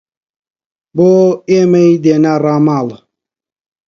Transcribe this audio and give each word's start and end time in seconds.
بۆ 0.95 1.11
ئێمەی 1.49 1.91
دێنا 2.03 2.33
ڕاماڵ 2.43 2.87